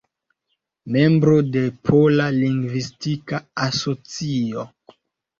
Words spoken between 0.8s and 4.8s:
Membro de Pola Lingvistika Asocio.